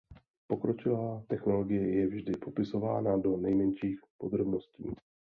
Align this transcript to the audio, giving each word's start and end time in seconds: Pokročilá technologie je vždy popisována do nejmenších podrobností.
Pokročilá 0.49 1.25
technologie 1.27 1.95
je 1.95 2.07
vždy 2.07 2.31
popisována 2.33 3.17
do 3.17 3.37
nejmenších 3.37 3.99
podrobností. 4.17 4.83